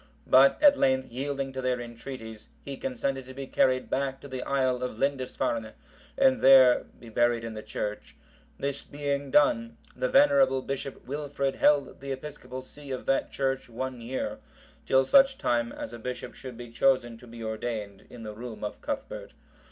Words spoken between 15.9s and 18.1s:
a bishop should be chosen to be ordained